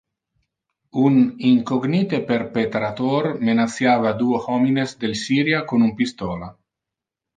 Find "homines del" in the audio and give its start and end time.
4.47-5.15